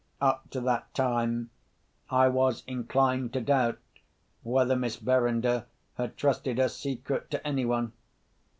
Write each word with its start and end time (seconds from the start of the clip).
Up 0.19 0.49
to 0.49 0.61
that 0.61 0.91
time 0.95 1.51
I 2.09 2.27
was 2.27 2.63
inclined 2.65 3.33
to 3.33 3.39
doubt 3.41 3.77
whether 4.41 4.75
Miss 4.75 4.95
Verinder 4.95 5.67
had 5.93 6.17
trusted 6.17 6.57
her 6.57 6.69
secret 6.69 7.29
to 7.29 7.47
anyone. 7.47 7.93